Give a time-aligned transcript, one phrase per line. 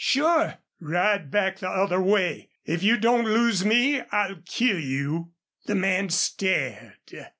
[0.03, 2.49] "Sure." "Ride back the other way!...
[2.65, 5.33] If you don't lose me I'll kill you!"
[5.67, 6.93] The man stared.